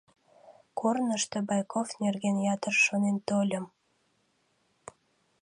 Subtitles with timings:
[0.79, 3.65] Корнышто Байков нерген ятыр шонен тольым.